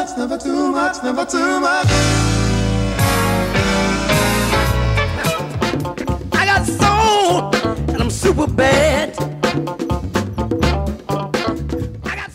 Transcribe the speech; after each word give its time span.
much, 0.00 0.16
never 0.16 0.38
too 0.38 0.72
much, 0.72 1.02
never 1.02 1.26
too 1.26 1.60
much. 1.60 1.86
I 6.32 6.44
got 6.46 6.64
soul, 6.66 7.54
and 7.90 8.00
I'm 8.00 8.10
super 8.10 8.46
bad. 8.46 9.14
I 12.04 12.16
got 12.16 12.30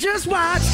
just 0.00 0.26
watch. 0.26 0.69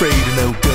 Afraid 0.00 0.12
of 0.28 0.36
no 0.54 0.67